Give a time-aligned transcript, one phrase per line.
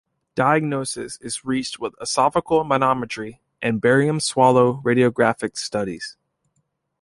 [0.33, 6.17] Diagnosis is reached with esophageal manometry and barium swallow radiographic studies.